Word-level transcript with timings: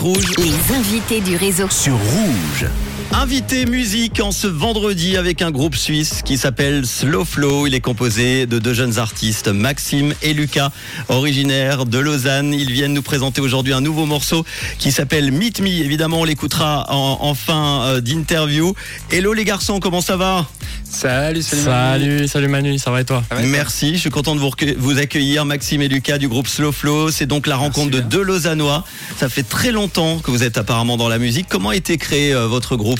Rouge 0.00 0.36
Les 0.38 0.76
invités 0.76 1.20
du 1.20 1.34
réseau. 1.34 1.68
sur 1.68 1.96
Rouge. 1.96 2.66
Invité 3.12 3.66
musique 3.66 4.20
en 4.20 4.30
ce 4.32 4.46
vendredi 4.46 5.16
avec 5.16 5.42
un 5.42 5.50
groupe 5.50 5.74
suisse 5.74 6.22
qui 6.24 6.38
s'appelle 6.38 6.86
Slow 6.86 7.24
Flow. 7.24 7.66
Il 7.66 7.74
est 7.74 7.80
composé 7.80 8.46
de 8.46 8.58
deux 8.58 8.74
jeunes 8.74 8.98
artistes, 8.98 9.48
Maxime 9.48 10.14
et 10.22 10.34
Lucas, 10.34 10.70
originaires 11.08 11.84
de 11.84 11.98
Lausanne. 11.98 12.54
Ils 12.54 12.70
viennent 12.70 12.92
nous 12.92 13.02
présenter 13.02 13.40
aujourd'hui 13.40 13.72
un 13.72 13.80
nouveau 13.80 14.06
morceau 14.06 14.44
qui 14.78 14.92
s'appelle 14.92 15.32
Meet 15.32 15.60
Me. 15.60 15.68
Évidemment, 15.68 16.20
on 16.20 16.24
l'écoutera 16.24 16.86
en, 16.90 17.18
en 17.22 17.34
fin 17.34 17.82
euh, 17.82 18.00
d'interview. 18.00 18.74
Hello 19.10 19.32
les 19.32 19.44
garçons, 19.44 19.80
comment 19.80 20.00
ça 20.00 20.16
va? 20.16 20.46
Salut, 20.84 21.42
salut. 21.42 21.62
Salut, 21.62 22.28
salut 22.28 22.48
Manu, 22.48 22.78
ça 22.78 22.90
va 22.90 23.02
et 23.02 23.04
toi? 23.04 23.22
Merci, 23.44 23.94
je 23.94 24.00
suis 24.00 24.10
content 24.10 24.34
de 24.34 24.40
vous, 24.40 24.50
vous 24.78 24.98
accueillir, 24.98 25.44
Maxime 25.44 25.82
et 25.82 25.88
Lucas 25.88 26.16
du 26.16 26.28
groupe 26.28 26.48
Slow 26.48 26.72
Flow. 26.72 27.10
C'est 27.10 27.26
donc 27.26 27.46
la 27.46 27.56
rencontre 27.56 27.90
de 27.90 27.98
bien. 28.00 28.08
deux 28.08 28.22
Lausannois. 28.22 28.84
Ça 29.18 29.28
fait 29.28 29.42
très 29.42 29.70
longtemps 29.70 30.18
que 30.18 30.30
vous 30.30 30.42
êtes 30.42 30.56
apparemment 30.56 30.96
dans 30.96 31.08
la 31.08 31.18
musique. 31.18 31.46
Comment 31.48 31.70
a 31.70 31.76
été 31.76 31.98
créé 31.98 32.32
euh, 32.32 32.46
votre 32.46 32.76
groupe? 32.76 32.97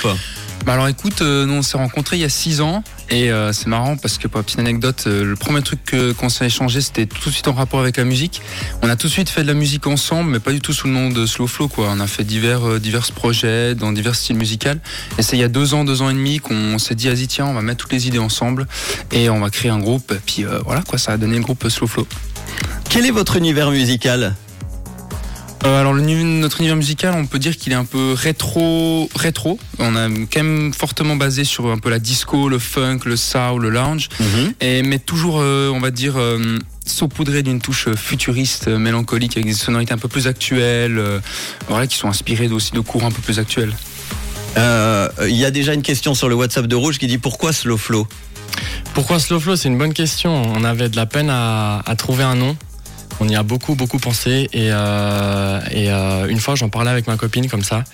Bah 0.66 0.72
alors 0.74 0.88
écoute, 0.88 1.22
euh, 1.22 1.46
nous 1.46 1.54
on 1.54 1.62
s'est 1.62 1.78
rencontrés 1.78 2.16
il 2.16 2.20
y 2.20 2.24
a 2.24 2.28
6 2.28 2.60
ans 2.60 2.82
et 3.10 3.30
euh, 3.30 3.52
c'est 3.52 3.68
marrant 3.68 3.96
parce 3.96 4.18
que 4.18 4.26
pour 4.28 4.38
la 4.38 4.42
petite 4.42 4.58
anecdote, 4.58 5.04
euh, 5.06 5.24
le 5.24 5.36
premier 5.36 5.62
truc 5.62 5.82
que- 5.84 6.12
qu'on 6.12 6.28
s'est 6.28 6.46
échangé 6.46 6.80
c'était 6.80 7.06
tout 7.06 7.28
de 7.30 7.34
suite 7.34 7.46
en 7.48 7.52
rapport 7.52 7.78
avec 7.80 7.96
la 7.96 8.04
musique. 8.04 8.42
On 8.82 8.88
a 8.90 8.96
tout 8.96 9.06
de 9.06 9.12
suite 9.12 9.30
fait 9.30 9.42
de 9.42 9.46
la 9.46 9.54
musique 9.54 9.86
ensemble 9.86 10.30
mais 10.30 10.40
pas 10.40 10.50
du 10.52 10.60
tout 10.60 10.72
sous 10.72 10.88
le 10.88 10.92
nom 10.92 11.10
de 11.10 11.24
Slow 11.26 11.46
Flow 11.46 11.68
quoi. 11.68 11.88
On 11.90 12.00
a 12.00 12.06
fait 12.08 12.24
divers, 12.24 12.68
euh, 12.68 12.80
divers 12.80 13.10
projets 13.12 13.76
dans 13.76 13.92
divers 13.92 14.16
styles 14.16 14.36
musicaux 14.36 14.70
et 15.16 15.22
c'est 15.22 15.36
il 15.36 15.40
y 15.40 15.44
a 15.44 15.48
deux 15.48 15.74
ans, 15.74 15.84
deux 15.84 16.02
ans 16.02 16.10
et 16.10 16.14
demi 16.14 16.38
qu'on 16.40 16.78
s'est 16.78 16.96
dit 16.96 17.08
vas-y 17.08 17.28
tiens 17.28 17.46
on 17.46 17.54
va 17.54 17.62
mettre 17.62 17.78
toutes 17.84 17.92
les 17.92 18.08
idées 18.08 18.18
ensemble 18.18 18.66
et 19.12 19.30
on 19.30 19.40
va 19.40 19.50
créer 19.50 19.70
un 19.70 19.78
groupe 19.78 20.10
et 20.12 20.20
puis 20.26 20.44
euh, 20.44 20.58
voilà 20.66 20.82
quoi 20.82 20.98
ça 20.98 21.12
a 21.12 21.16
donné 21.16 21.36
le 21.36 21.42
groupe 21.42 21.66
Slow 21.68 21.86
Flow. 21.86 22.06
Quel 22.90 23.06
est 23.06 23.10
votre 23.12 23.36
univers 23.36 23.70
musical? 23.70 24.34
Euh, 25.64 25.80
alors 25.80 25.92
le 25.92 26.02
niveau- 26.02 26.22
notre 26.22 26.60
univers 26.60 26.76
musical, 26.76 27.14
on 27.14 27.26
peut 27.26 27.40
dire 27.40 27.56
qu'il 27.56 27.72
est 27.72 27.76
un 27.76 27.84
peu 27.84 28.12
rétro, 28.12 29.08
rétro. 29.16 29.58
On 29.80 29.96
a 29.96 30.08
quand 30.08 30.42
même 30.42 30.72
fortement 30.72 31.16
basé 31.16 31.42
sur 31.44 31.66
un 31.70 31.78
peu 31.78 31.90
la 31.90 31.98
disco, 31.98 32.48
le 32.48 32.58
funk, 32.60 33.00
le 33.06 33.16
soul, 33.16 33.62
le 33.62 33.70
lounge, 33.70 34.08
et 34.60 34.82
mais 34.82 34.98
toujours, 35.00 35.40
euh, 35.40 35.70
on 35.74 35.80
va 35.80 35.90
dire, 35.90 36.14
euh, 36.16 36.58
saupoudré 36.86 37.42
d'une 37.42 37.60
touche 37.60 37.88
futuriste, 37.96 38.68
mélancolique, 38.68 39.36
avec 39.36 39.46
des 39.46 39.52
sonorités 39.54 39.92
un 39.92 39.98
peu 39.98 40.08
plus 40.08 40.28
actuelles, 40.28 40.98
euh, 40.98 41.18
voilà, 41.68 41.86
qui 41.88 41.96
sont 41.96 42.08
inspirées 42.08 42.48
aussi 42.48 42.70
de 42.72 42.80
courants 42.80 43.08
un 43.08 43.12
peu 43.12 43.22
plus 43.22 43.38
actuels. 43.40 43.74
Euh, 44.56 45.08
Il 45.28 45.36
y 45.36 45.44
a 45.44 45.50
déjà 45.50 45.74
une 45.74 45.82
question 45.82 46.14
sur 46.14 46.28
le 46.28 46.34
WhatsApp 46.36 46.66
de 46.66 46.76
Rouge 46.76 46.98
qui 46.98 47.06
dit 47.08 47.18
pourquoi 47.18 47.52
Slow 47.52 47.76
Flow 47.76 48.06
Pourquoi 48.94 49.18
Slow 49.18 49.40
Flow 49.40 49.56
C'est 49.56 49.68
une 49.68 49.76
bonne 49.78 49.92
question. 49.92 50.40
On 50.54 50.62
avait 50.64 50.88
de 50.88 50.96
la 50.96 51.04
peine 51.06 51.28
à, 51.30 51.80
à 51.84 51.96
trouver 51.96 52.22
un 52.24 52.36
nom. 52.36 52.56
On 53.20 53.28
y 53.28 53.34
a 53.36 53.42
beaucoup, 53.42 53.74
beaucoup 53.74 53.98
pensé. 53.98 54.48
Et, 54.52 54.70
euh, 54.70 55.60
euh, 55.74 56.26
une 56.28 56.38
fois, 56.38 56.54
j'en 56.54 56.68
parlais 56.68 56.90
avec 56.90 57.06
ma 57.06 57.16
copine 57.16 57.48
comme 57.48 57.64
ça. 57.64 57.84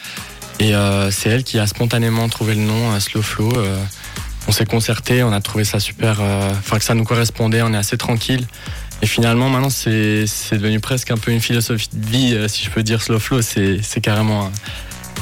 Et 0.61 0.75
euh, 0.75 1.11
c'est 1.11 1.31
elle 1.31 1.44
qui 1.44 1.58
a 1.58 1.66
spontanément 1.66 2.28
trouvé 2.28 2.55
le 2.55 2.61
nom 2.61 2.98
Slow 3.00 3.22
Flow. 3.22 3.53
On 4.47 4.53
s'est 4.53 4.66
concerté, 4.66 5.22
on 5.22 5.33
a 5.33 5.41
trouvé 5.41 5.64
ça 5.64 5.81
super. 5.81 6.20
Enfin, 6.20 6.78
que 6.78 6.84
ça 6.84 6.94
nous 6.94 7.05
correspondait. 7.05 7.62
On 7.62 7.72
est 7.72 7.77
assez 7.78 7.97
tranquille. 7.97 8.47
Et 9.03 9.06
finalement, 9.06 9.48
maintenant, 9.48 9.70
c'est 9.70 10.27
devenu 10.53 10.78
presque 10.81 11.11
un 11.11 11.16
peu 11.16 11.31
une 11.33 11.41
philosophie 11.41 11.88
de 11.92 12.06
vie, 12.06 12.38
si 12.48 12.64
je 12.64 12.70
peux 12.70 12.83
dire 12.83 13.03
Slow 13.03 13.19
Flow. 13.19 13.42
C'est 13.42 13.78
c'est 13.83 14.00
carrément 14.00 14.47
un- 14.47 14.53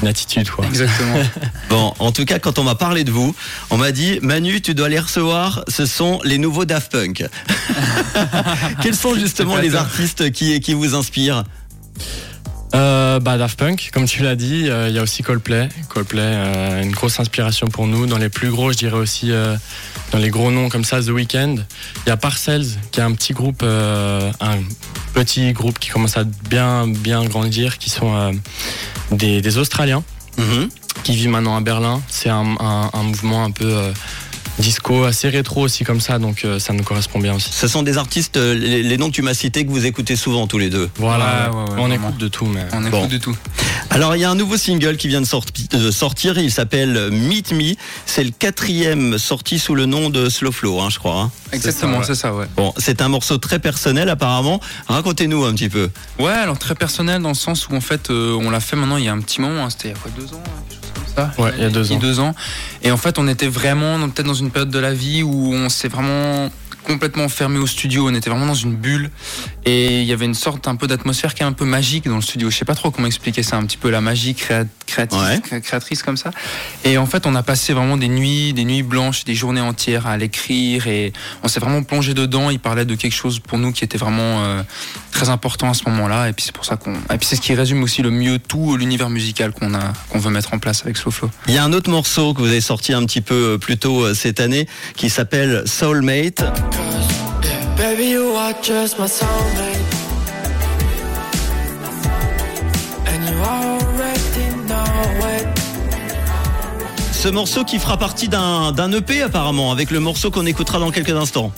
une 0.03 0.09
attitude, 0.09 0.49
quoi. 0.49 0.65
Exactement. 0.65 1.15
Bon, 1.69 1.93
en 1.97 2.11
tout 2.11 2.25
cas, 2.25 2.37
quand 2.37 2.59
on 2.59 2.63
m'a 2.63 2.75
parlé 2.75 3.03
de 3.03 3.09
vous, 3.09 3.33
on 3.71 3.77
m'a 3.77 3.91
dit 3.91 4.19
Manu, 4.21 4.61
tu 4.61 4.75
dois 4.75 4.89
les 4.89 4.99
recevoir. 4.99 5.63
Ce 5.69 5.85
sont 5.85 6.19
les 6.23 6.37
nouveaux 6.37 6.65
Daft 6.65 6.91
Punk. 6.91 7.25
Quels 8.81 8.95
sont 8.95 9.15
justement 9.15 9.57
les 9.57 9.75
artistes 9.75 10.31
qui, 10.31 10.59
qui 10.59 10.73
vous 10.73 10.93
inspirent? 10.93 11.45
Euh, 12.75 13.19
bah, 13.19 13.37
Daft 13.37 13.59
Punk, 13.59 13.91
comme 13.93 14.05
tu 14.05 14.23
l'as 14.23 14.35
dit, 14.35 14.67
euh, 14.67 14.89
il 14.89 14.95
y 14.95 14.99
a 14.99 15.03
aussi 15.03 15.21
Coldplay. 15.21 15.69
Coldplay, 15.89 16.21
euh, 16.23 16.81
une 16.81 16.91
grosse 16.91 17.19
inspiration 17.19 17.67
pour 17.67 17.85
nous. 17.85 18.07
Dans 18.07 18.17
les 18.17 18.29
plus 18.29 18.49
gros, 18.49 18.71
je 18.71 18.77
dirais 18.77 18.97
aussi, 18.97 19.31
euh, 19.31 19.55
dans 20.11 20.17
les 20.17 20.29
gros 20.29 20.49
noms 20.49 20.69
comme 20.69 20.83
ça, 20.83 20.99
The 21.01 21.09
Weeknd. 21.09 21.57
Il 22.05 22.09
y 22.09 22.11
a 22.11 22.17
Parcells, 22.17 22.65
qui 22.91 22.99
est 22.99 23.03
un 23.03 23.11
petit 23.11 23.33
groupe, 23.33 23.61
un 23.63 24.57
petit 25.13 25.53
groupe 25.53 25.77
qui 25.77 25.89
commence 25.89 26.17
à 26.17 26.23
bien, 26.23 26.87
bien 26.87 27.23
grandir, 27.25 27.77
qui 27.77 27.91
sont 27.91 28.33
des, 29.11 29.41
des 29.41 29.57
Australiens 29.57 30.03
Mhm. 30.39 30.69
qui 31.03 31.15
vivent 31.15 31.29
maintenant 31.29 31.55
à 31.55 31.61
Berlin. 31.61 32.01
C'est 32.09 32.29
un, 32.29 32.55
un- 32.59 32.89
un 32.91 33.03
mouvement 33.03 33.43
un 33.43 33.51
peu 33.51 33.71
disco, 34.59 35.03
assez 35.03 35.29
rétro 35.29 35.61
aussi 35.61 35.83
comme 35.83 35.99
ça, 35.99 36.19
donc 36.19 36.45
euh, 36.45 36.59
ça 36.59 36.73
nous 36.73 36.83
correspond 36.83 37.19
bien 37.19 37.33
aussi. 37.35 37.49
Ce 37.51 37.67
sont 37.67 37.83
des 37.83 37.97
artistes, 37.97 38.37
euh, 38.37 38.53
les, 38.53 38.83
les 38.83 38.97
noms 38.97 39.09
que 39.09 39.15
tu 39.15 39.21
m'as 39.21 39.33
cités, 39.33 39.65
que 39.65 39.71
vous 39.71 39.85
écoutez 39.85 40.15
souvent 40.15 40.47
tous 40.47 40.57
les 40.59 40.69
deux. 40.69 40.89
Voilà, 40.97 41.49
Ouais, 41.49 41.55
ouais, 41.55 41.63
ouais, 41.63 41.69
on 41.79 41.87
vraiment. 41.87 42.07
écoute 42.09 42.17
de 42.19 42.27
tout, 42.27 42.45
mais. 42.45 42.65
On 42.71 42.79
écoute 42.81 42.91
Bon. 42.91 43.05
du 43.07 43.19
tout. 43.19 43.35
Alors, 43.89 44.15
il 44.15 44.19
y 44.19 44.23
a 44.25 44.29
un 44.29 44.35
nouveau 44.35 44.57
single 44.57 44.97
qui 44.97 45.07
vient 45.07 45.21
de, 45.21 45.25
sorti- 45.25 45.67
de 45.69 45.91
sortir. 45.91 46.37
Il 46.37 46.51
s'appelle 46.51 47.09
Meet 47.11 47.51
Me. 47.51 47.75
C'est 48.05 48.23
le 48.23 48.31
quatrième 48.31 49.17
sorti 49.17 49.59
sous 49.59 49.75
le 49.75 49.85
nom 49.85 50.09
de 50.09 50.29
Slow 50.29 50.51
Flow, 50.51 50.79
hein, 50.79 50.89
je 50.91 50.99
crois. 50.99 51.19
hein. 51.21 51.31
Exactement, 51.51 52.01
c'est 52.03 52.15
ça, 52.15 52.33
ouais. 52.33 52.45
Bon, 52.55 52.73
c'est 52.77 53.01
un 53.01 53.07
morceau 53.09 53.37
très 53.37 53.59
personnel 53.59 54.09
apparemment. 54.09 54.59
Racontez-nous 54.87 55.43
un 55.45 55.53
petit 55.53 55.69
peu. 55.69 55.89
Ouais, 56.19 56.31
alors 56.31 56.57
très 56.57 56.73
personnel 56.75 57.21
dans 57.21 57.29
le 57.29 57.35
sens 57.35 57.67
où 57.69 57.75
en 57.75 57.81
fait 57.81 58.09
euh, 58.09 58.35
on 58.41 58.49
l'a 58.49 58.59
fait 58.59 58.75
maintenant 58.75 58.97
il 58.97 59.03
y 59.05 59.07
a 59.07 59.13
un 59.13 59.19
petit 59.21 59.39
moment, 59.41 59.65
hein, 59.65 59.69
c'était 59.69 59.89
il 59.89 59.91
y 59.91 59.93
a 59.93 59.97
quoi 59.97 60.11
deux 60.17 60.33
ans, 60.33 60.41
ça. 61.15 61.31
Ouais, 61.37 61.51
il 61.57 61.63
y 61.63 61.65
a 61.65 61.69
deux 61.69 61.91
ans. 61.91 61.97
deux 61.97 62.19
ans. 62.19 62.35
Et 62.81 62.91
en 62.91 62.97
fait 62.97 63.17
on 63.19 63.27
était 63.27 63.47
vraiment 63.47 63.99
peut-être 64.09 64.27
dans 64.27 64.33
une 64.33 64.51
période 64.51 64.71
de 64.71 64.79
la 64.79 64.93
vie 64.93 65.23
où 65.23 65.53
on 65.53 65.69
s'est 65.69 65.87
vraiment 65.87 66.49
complètement 66.83 67.27
fermé 67.29 67.57
au 67.59 67.67
studio, 67.67 68.07
on 68.09 68.13
était 68.13 68.29
vraiment 68.29 68.45
dans 68.45 68.53
une 68.53 68.75
bulle 68.75 69.09
et 69.65 70.01
il 70.01 70.05
y 70.07 70.13
avait 70.13 70.25
une 70.25 70.33
sorte 70.33 70.67
un 70.67 70.75
peu 70.75 70.87
d'atmosphère 70.87 71.33
qui 71.33 71.43
est 71.43 71.45
un 71.45 71.53
peu 71.53 71.65
magique 71.65 72.05
dans 72.07 72.15
le 72.15 72.21
studio. 72.21 72.49
Je 72.49 72.57
sais 72.57 72.65
pas 72.65 72.75
trop 72.75 72.91
comment 72.91 73.07
expliquer 73.07 73.43
ça, 73.43 73.57
un 73.57 73.65
petit 73.65 73.77
peu 73.77 73.89
la 73.89 74.01
magie 74.01 74.33
créa- 74.35 74.65
créatrice, 74.85 75.21
Ouais. 75.51 75.61
créatrice 75.61 76.03
comme 76.03 76.17
ça. 76.17 76.31
Et 76.83 76.97
en 76.97 77.05
fait 77.05 77.25
on 77.25 77.35
a 77.35 77.43
passé 77.43 77.73
vraiment 77.73 77.97
des 77.97 78.07
nuits, 78.09 78.53
des 78.53 78.65
nuits 78.65 78.83
blanches, 78.83 79.23
des 79.23 79.35
journées 79.35 79.61
entières 79.61 80.07
à 80.07 80.17
l'écrire 80.17 80.87
et 80.87 81.13
on 81.43 81.47
s'est 81.47 81.59
vraiment 81.59 81.83
plongé 81.83 82.13
dedans. 82.13 82.49
Il 82.49 82.59
parlait 82.59 82.85
de 82.85 82.95
quelque 82.95 83.15
chose 83.15 83.39
pour 83.39 83.57
nous 83.57 83.71
qui 83.71 83.83
était 83.83 83.97
vraiment 83.97 84.43
euh, 84.43 84.63
très 85.11 85.29
important 85.29 85.69
à 85.69 85.73
ce 85.73 85.83
moment-là. 85.89 86.29
Et 86.29 86.33
puis 86.33 86.43
c'est 86.45 86.51
pour 86.55 86.65
ça 86.65 86.75
qu'on. 86.75 86.93
Et 86.93 87.17
puis 87.17 87.25
c'est 87.27 87.35
ce 87.35 87.41
qui 87.41 87.53
résume 87.55 87.81
aussi 87.83 88.01
le 88.01 88.11
mieux 88.11 88.39
tout 88.39 88.75
l'univers 88.77 89.09
musical 89.09 89.51
qu'on 89.53 89.73
a, 89.73 89.93
qu'on 90.09 90.19
veut 90.19 90.31
mettre 90.31 90.53
en 90.53 90.59
place 90.59 90.81
avec 90.83 90.97
Slow 90.97 91.11
Flow. 91.11 91.29
Il 91.47 91.53
y 91.53 91.57
a 91.57 91.63
un 91.63 91.73
autre 91.73 91.89
morceau 91.89 92.33
que 92.33 92.41
vous 92.41 92.47
avez 92.47 92.61
sorti 92.61 92.93
un 92.93 93.05
petit 93.05 93.21
peu 93.21 93.53
euh, 93.53 93.57
plus 93.57 93.77
tôt 93.77 94.03
euh, 94.05 94.13
cette 94.13 94.39
année 94.39 94.67
qui 94.95 95.09
s'appelle 95.09 95.63
Soulmate. 95.65 96.43
Baby, 97.77 98.11
you 98.11 98.35
are 98.35 98.53
just 98.61 98.99
my 98.99 99.07
soulmate. 99.07 99.77
And 103.07 103.23
you 103.27 103.37
already 103.43 104.47
know 104.67 105.27
it. 105.27 105.47
Ce 107.11 107.29
morceau 107.29 107.63
qui 107.63 107.79
fera 107.79 107.97
partie 107.97 108.27
d'un 108.27 108.71
d'un 108.71 108.91
EP 108.91 109.21
apparemment, 109.23 109.71
avec 109.71 109.91
le 109.91 109.99
morceau 109.99 110.29
qu'on 110.29 110.45
écoutera 110.45 110.79
dans 110.79 110.91
quelques 110.91 111.15
instants. 111.15 111.51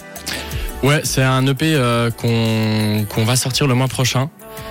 Ouais, 0.84 1.02
c'est 1.04 1.24
un 1.24 1.46
EP 1.48 1.74
euh, 1.76 2.12
qu'on 2.12 3.06
qu'on 3.10 3.26
va 3.26 3.36
sortir 3.36 3.68
le 3.68 3.74
mois 3.74 3.88
prochain. 3.88 4.30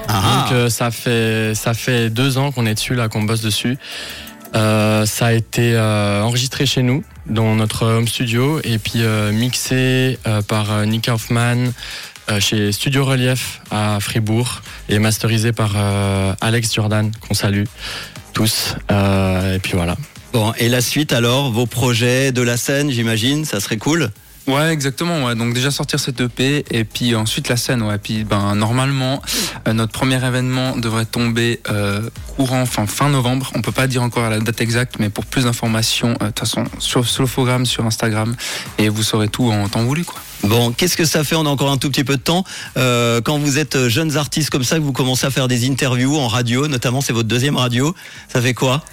Ah, 0.09 0.45
Donc 0.45 0.53
euh, 0.53 0.71
ça 0.71 0.91
fait 0.91 1.55
ça 1.55 1.75
fait 1.75 2.11
deux 2.11 2.39
ans 2.39 2.53
qu'on 2.53 2.67
est 2.67 2.75
dessus 2.75 2.95
là, 2.95 3.09
qu'on 3.09 3.23
bosse 3.23 3.41
dessus. 3.43 3.77
Euh, 4.55 5.05
ça 5.07 5.27
a 5.27 5.33
été 5.33 5.75
euh, 5.75 6.23
enregistré 6.23 6.67
chez 6.67 6.83
nous, 6.83 7.03
dans 7.27 7.55
notre 7.57 7.87
home 7.87 8.07
studio, 8.07 8.61
et 8.63 8.79
puis 8.79 9.03
euh, 9.03 9.33
mixé 9.33 10.19
euh, 10.27 10.43
par 10.43 10.71
euh, 10.71 10.85
Nick 10.85 11.09
Hoffman 11.09 11.73
euh, 12.31 12.41
chez 12.41 12.71
Studio 12.73 13.05
Relief 13.05 13.61
à 13.71 13.99
Fribourg 14.01 14.63
et 14.89 14.99
masterisé 14.99 15.53
par 15.53 15.77
Alex 16.41 16.73
Jordan, 16.75 17.11
qu'on 17.21 17.35
salue 17.35 17.65
tous. 18.33 18.77
Et 18.91 19.59
puis 19.63 19.73
voilà. 19.75 19.97
Bon, 20.33 20.53
et 20.59 20.69
la 20.69 20.81
suite 20.81 21.13
alors, 21.13 21.53
vos 21.53 21.67
projets 21.67 22.33
de 22.33 22.43
la 22.43 22.57
scène, 22.57 22.91
j'imagine, 22.91 23.45
ça 23.45 23.61
serait 23.61 23.77
cool? 23.77 24.11
Ouais, 24.47 24.73
exactement. 24.73 25.25
Ouais. 25.25 25.35
Donc 25.35 25.55
déjà 25.55 25.71
sortir 25.71 25.99
cette 25.99 26.21
EP 26.21 26.65
et 26.71 26.85
puis 26.85 27.15
ensuite 27.15 27.49
la 27.49 27.57
scène. 27.57 27.83
Ouais. 27.83 27.99
Puis 27.99 28.25
ben 28.25 28.55
normalement 28.55 29.23
euh, 29.67 29.73
notre 29.73 29.93
premier 29.93 30.25
événement 30.25 30.77
devrait 30.77 31.07
tomber 31.07 31.61
euh, 31.71 32.09
courant, 32.37 32.61
enfin 32.61 32.87
fin 32.87 33.09
novembre. 33.09 33.51
On 33.55 33.63
peut 33.63 33.73
pas 33.73 33.87
dire 33.87 34.03
encore 34.03 34.29
la 34.29 34.41
date 34.41 34.61
exacte, 34.61 34.97
mais 34.99 35.09
pour 35.09 35.25
plus 35.25 35.45
d'informations, 35.45 36.11
euh, 36.21 36.27
de 36.27 36.27
toute 36.27 36.41
façon 36.41 36.65
sur 36.79 37.09
Slowfogram 37.09 37.65
sur 37.65 37.87
Instagram 37.87 38.37
et 38.79 38.89
vous 38.91 39.03
saurez 39.03 39.29
tout 39.29 39.51
en 39.51 39.69
temps 39.69 39.85
voulu 39.85 40.05
quoi. 40.05 40.21
Bon, 40.43 40.73
qu'est-ce 40.73 40.97
que 40.99 41.07
ça 41.07 41.25
fait? 41.25 41.37
On 41.37 41.47
a 41.47 41.49
encore 41.49 41.71
un 41.71 41.79
tout 41.79 41.89
petit 41.89 42.05
peu 42.05 42.19
de 42.19 42.23
temps. 42.23 42.45
Euh, 42.77 43.23
quand 43.23 43.39
vous 43.39 43.59
êtes 43.59 43.89
jeunes 43.89 44.19
artistes 44.19 44.51
comme 44.51 44.65
ça, 44.65 44.77
que 44.77 44.83
vous 44.83 44.93
commencez 44.93 45.27
à 45.27 45.31
faire 45.31 45.49
des 45.49 45.67
interviews 45.67 46.19
en 46.19 46.29
radio, 46.29 46.69
notamment 46.69 47.01
c'est 47.01 47.15
votre 47.15 47.29
deuxième 47.29 47.57
radio, 47.57 47.95
ça 48.29 48.43
fait 48.43 48.53
quoi? 48.53 48.85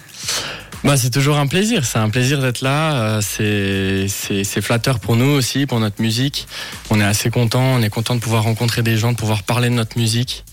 Bah, 0.83 0.98
c'est 0.98 1.12
toujours 1.12 1.38
un 1.38 1.45
plaisir, 1.45 1.86
c'est 1.86 2.00
un 2.00 2.10
plaisir 2.10 2.42
d'être 2.42 2.62
là, 2.62 2.95
euh, 2.95 3.22
c'est 3.22 4.07
c'est 4.07 4.44
c'est 4.44 4.62
flatteur 4.62 5.00
pour 5.00 5.16
nous 5.16 5.30
aussi, 5.30 5.68
pour 5.68 5.80
notre 5.80 6.01
musique. 6.01 6.48
On 6.89 7.00
est 7.00 7.04
assez 7.04 7.30
content, 7.30 7.62
on 7.62 7.83
est 7.83 7.89
content 7.89 8.16
de 8.16 8.19
pouvoir 8.19 8.44
rencontrer 8.44 8.81
des 8.81 8.98
gens, 8.98 9.12
de 9.12 9.18
pouvoir 9.18 9.44
parler 9.44 9.69
de 9.69 9.75
notre 9.75 10.00
musique. 10.00 10.44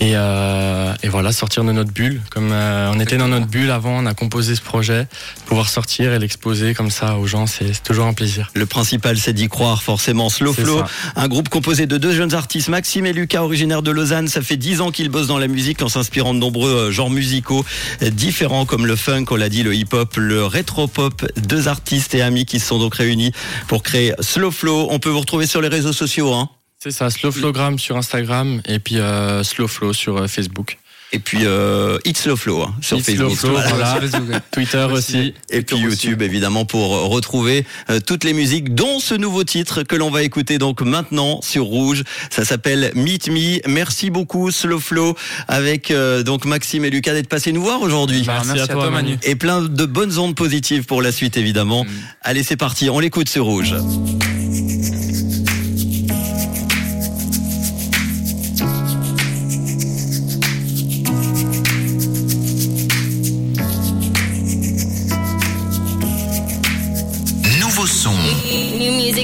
Et, 0.00 0.12
euh, 0.14 0.94
et 1.02 1.08
voilà, 1.08 1.30
sortir 1.30 1.62
de 1.62 1.72
notre 1.72 1.92
bulle. 1.92 2.22
Comme 2.30 2.52
euh, 2.52 2.90
on 2.92 2.98
était 2.98 3.18
dans 3.18 3.28
notre 3.28 3.46
bulle 3.46 3.70
avant, 3.70 4.02
on 4.02 4.06
a 4.06 4.14
composé 4.14 4.54
ce 4.54 4.62
projet. 4.62 5.06
Pouvoir 5.44 5.68
sortir 5.68 6.14
et 6.14 6.18
l'exposer 6.18 6.72
comme 6.72 6.90
ça 6.90 7.16
aux 7.16 7.26
gens, 7.26 7.46
c'est 7.46 7.82
toujours 7.82 8.06
un 8.06 8.14
plaisir. 8.14 8.50
Le 8.54 8.64
principal, 8.64 9.18
c'est 9.18 9.34
d'y 9.34 9.48
croire, 9.48 9.82
forcément. 9.82 10.30
Slow 10.30 10.54
Flow, 10.54 10.82
un 11.16 11.28
groupe 11.28 11.50
composé 11.50 11.86
de 11.86 11.98
deux 11.98 12.14
jeunes 12.14 12.32
artistes, 12.32 12.68
Maxime 12.68 13.04
et 13.04 13.12
Lucas, 13.12 13.42
originaires 13.42 13.82
de 13.82 13.90
Lausanne. 13.90 14.28
Ça 14.28 14.40
fait 14.40 14.56
dix 14.56 14.80
ans 14.80 14.90
qu'ils 14.90 15.10
bossent 15.10 15.26
dans 15.26 15.38
la 15.38 15.48
musique 15.48 15.82
en 15.82 15.88
s'inspirant 15.90 16.32
de 16.32 16.38
nombreux 16.38 16.70
euh, 16.70 16.90
genres 16.90 17.10
musicaux 17.10 17.64
différents 18.00 18.64
comme 18.64 18.86
le 18.86 18.96
funk, 18.96 19.26
on 19.30 19.36
l'a 19.36 19.50
dit, 19.50 19.62
le 19.62 19.74
hip-hop, 19.74 20.16
le 20.16 20.46
rétro-pop. 20.46 21.26
Deux 21.36 21.68
artistes 21.68 22.14
et 22.14 22.22
amis 22.22 22.46
qui 22.46 22.58
se 22.58 22.66
sont 22.66 22.78
donc 22.78 22.94
réunis 22.94 23.32
pour 23.68 23.82
créer 23.82 24.14
Slow 24.20 24.50
Flow. 24.50 24.88
On 24.90 24.98
peut 24.98 25.10
vous 25.10 25.20
retrouver 25.20 25.46
sur 25.46 25.60
les 25.60 25.68
réseaux 25.68 25.92
sociaux, 25.92 26.32
hein. 26.32 26.48
C'est 26.82 26.90
ça, 26.92 27.10
Slowflogram 27.10 27.78
sur 27.78 27.96
Instagram 27.96 28.62
et 28.66 28.78
puis 28.78 28.98
euh, 28.98 29.44
Slowflow 29.44 29.92
sur 29.92 30.16
euh, 30.16 30.28
Facebook. 30.28 30.78
Et 31.12 31.18
puis 31.18 31.40
euh, 31.42 31.98
It's 32.04 32.22
Slow 32.22 32.36
Flow 32.36 32.62
hein, 32.62 32.74
sur 32.80 32.96
It's 32.96 33.06
Facebook. 33.06 33.34
Flow, 33.34 33.50
Voilà. 33.50 33.68
voilà. 33.70 34.40
Twitter 34.52 34.86
aussi. 34.90 35.34
Et 35.50 35.62
puis 35.62 35.76
YouTube 35.76 36.22
évidemment 36.22 36.64
pour 36.64 36.94
euh, 36.94 37.04
retrouver 37.06 37.66
euh, 37.90 37.98
toutes 38.00 38.22
les 38.24 38.32
musiques 38.32 38.74
dont 38.74 39.00
ce 39.00 39.14
nouveau 39.14 39.42
titre 39.44 39.82
que 39.82 39.96
l'on 39.96 40.08
va 40.10 40.22
écouter 40.22 40.58
donc 40.58 40.80
maintenant 40.82 41.42
sur 41.42 41.64
Rouge. 41.64 42.04
Ça 42.30 42.44
s'appelle 42.44 42.92
Meet 42.94 43.28
Me. 43.28 43.68
Merci 43.68 44.08
beaucoup 44.10 44.50
Slow 44.50 44.78
Flow 44.78 45.16
avec 45.48 45.90
euh, 45.90 46.22
donc 46.22 46.44
Maxime 46.44 46.84
et 46.84 46.90
Lucas 46.90 47.12
d'être 47.12 47.28
passés 47.28 47.52
nous 47.52 47.62
voir 47.62 47.82
aujourd'hui. 47.82 48.22
Bah, 48.22 48.40
Merci 48.46 48.60
à 48.62 48.68
toi, 48.68 48.88
Manu. 48.88 49.18
Et 49.24 49.34
plein 49.34 49.62
de 49.62 49.84
bonnes 49.84 50.16
ondes 50.18 50.36
positives 50.36 50.84
pour 50.84 51.02
la 51.02 51.12
suite 51.12 51.36
évidemment. 51.36 51.84
Mm. 51.84 51.88
Allez 52.22 52.42
c'est 52.44 52.56
parti, 52.56 52.88
on 52.88 53.00
l'écoute 53.00 53.28
sur 53.28 53.44
Rouge. 53.44 53.74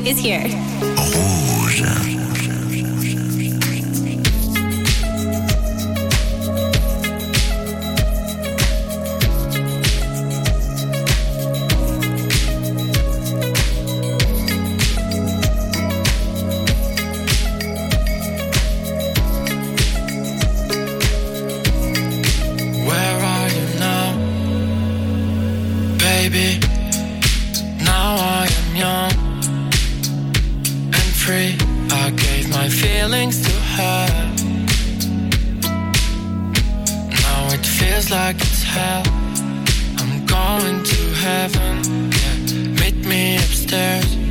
Is 0.06 0.20
here. 0.20 0.85
Feels 37.96 38.10
like 38.10 38.36
it's 38.36 38.62
hell. 38.62 39.02
I'm 39.96 40.26
going 40.26 40.82
to 40.84 41.02
heaven. 41.24 42.12
Yeah, 42.12 42.84
meet 42.84 43.06
me 43.06 43.36
upstairs. 43.36 44.25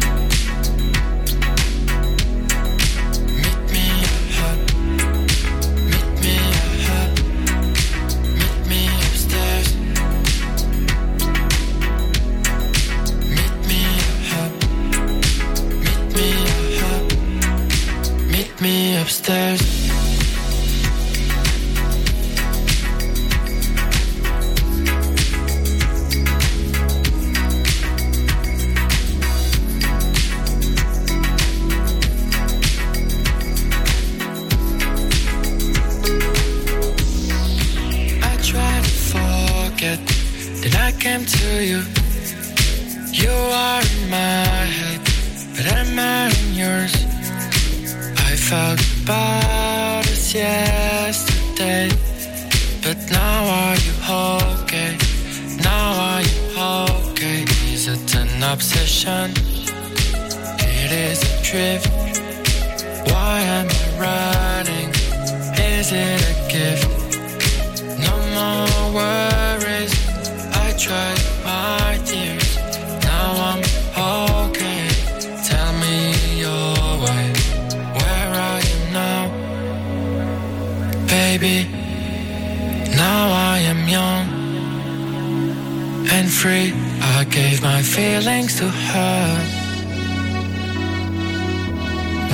Yours. 46.54 46.94
I 48.30 48.36
felt 48.36 48.80
about 49.04 50.06
us 50.14 50.34
yesterday, 50.34 51.90
but 52.84 52.98
now 53.12 53.40
are 53.62 53.78
you 53.86 53.94
okay? 54.64 54.98
Now 55.64 55.88
are 56.10 56.22
you 56.22 56.42
okay? 57.12 57.46
Is 57.74 57.88
it 57.88 58.16
an 58.16 58.44
obsession? 58.44 59.32
It 60.84 60.92
is 60.92 61.20
a 61.24 61.44
drift. 61.44 61.90
Why 63.12 63.40
am 63.42 63.68
now 82.90 83.22
I 83.54 83.58
am 83.72 83.88
young 83.88 84.26
and 86.12 86.30
free. 86.30 86.74
I 87.18 87.24
gave 87.26 87.62
my 87.62 87.82
feelings 87.82 88.58
to 88.60 88.68
her. 88.70 89.26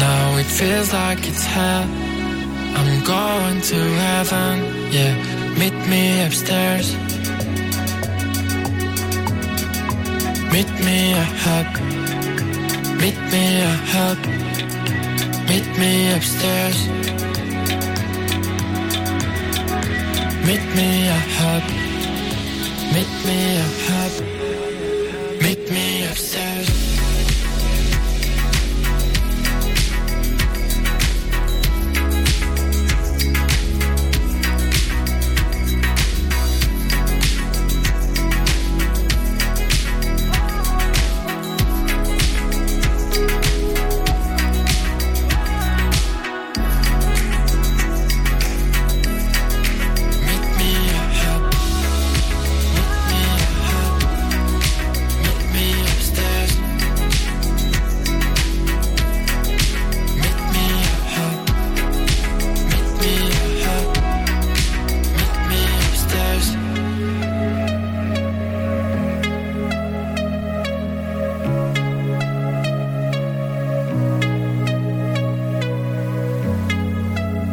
Now 0.05 0.37
it 0.37 0.49
feels 0.59 0.91
like 0.93 1.19
it's 1.27 1.45
hell. 1.45 1.87
I'm 2.77 3.03
going 3.03 3.61
to 3.61 3.79
heaven, 4.05 4.55
yeah. 4.91 5.13
Meet 5.59 5.77
me 5.93 6.25
upstairs. 6.25 6.95
Meet 10.53 10.71
me 10.85 11.13
a 11.13 11.25
hug. 11.43 11.69
Meet 13.01 13.19
me 13.33 13.45
a 13.61 13.73
hug. 13.93 14.19
Meet 15.49 15.67
me 15.77 16.13
upstairs. 16.15 17.20
Meet 20.45 20.65
me 20.75 21.07
a 21.07 21.19
hug. 21.37 21.63
Meet 22.93 23.13
me 23.27 23.57
a 23.57 23.67
hug. 23.85 24.13
Meet 25.41 25.71
me 25.71 26.05
upstairs. 26.05 26.80